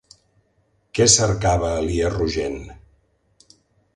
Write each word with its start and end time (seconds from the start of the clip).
Què 0.99 1.05
cercava 1.15 1.69
Elies 1.83 2.15
Rogent? 2.17 2.57